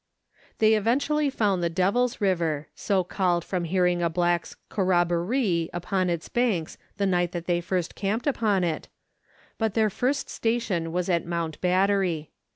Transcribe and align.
They 0.57 0.73
eventually 0.73 1.29
found 1.29 1.61
the 1.61 1.69
Devil's 1.69 2.19
River, 2.19 2.69
so 2.73 3.03
called 3.03 3.45
from 3.45 3.65
hearing 3.65 4.01
a 4.01 4.09
black's" 4.09 4.55
corrobboree" 4.71 5.69
upon 5.79 6.09
its 6.09 6.27
banks 6.27 6.79
the 6.97 7.05
night 7.05 7.33
that 7.33 7.45
they 7.45 7.61
first 7.61 7.93
camped 7.93 8.25
upon 8.25 8.63
it, 8.63 8.87
but 9.59 9.75
their 9.75 9.91
first 9.91 10.27
station 10.27 10.91
was 10.91 11.07
at 11.07 11.27
Mount 11.27 11.61
Battery. 11.61 12.31